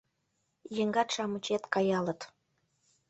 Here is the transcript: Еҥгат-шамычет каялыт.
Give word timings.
Еҥгат-шамычет 0.81 1.63
каялыт. 1.73 2.21